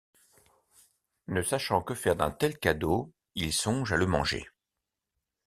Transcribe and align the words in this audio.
Ne 1.27 1.43
sachant 1.43 1.83
que 1.83 1.93
faire 1.93 2.15
d'un 2.15 2.31
tel 2.31 2.57
cadeau, 2.57 3.11
il 3.35 3.53
songe 3.53 3.93
à 3.93 3.97
le 3.97 4.07
manger. 4.07 4.47